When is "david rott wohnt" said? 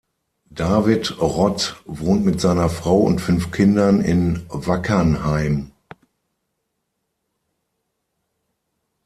0.49-2.25